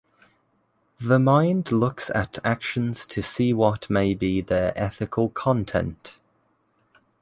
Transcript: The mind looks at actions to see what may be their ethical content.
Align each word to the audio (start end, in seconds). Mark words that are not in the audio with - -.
The 0.99 1.19
mind 1.19 1.71
looks 1.71 2.09
at 2.09 2.39
actions 2.43 3.05
to 3.05 3.21
see 3.21 3.53
what 3.53 3.87
may 3.87 4.15
be 4.15 4.41
their 4.41 4.73
ethical 4.75 5.29
content. 5.29 6.13